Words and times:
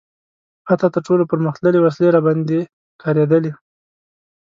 حتی 0.67 0.87
تر 0.93 1.01
ټولو 1.07 1.23
پرمختللې 1.31 1.79
وسلې 1.81 2.13
راباندې 2.15 2.59
کارېدلي. 3.01 3.51